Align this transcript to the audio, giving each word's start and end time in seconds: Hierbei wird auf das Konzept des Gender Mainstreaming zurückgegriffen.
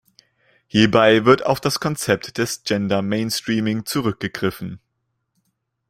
Hierbei 0.65 1.25
wird 1.25 1.45
auf 1.45 1.59
das 1.61 1.79
Konzept 1.79 2.39
des 2.39 2.63
Gender 2.63 3.03
Mainstreaming 3.03 3.85
zurückgegriffen. 3.85 4.79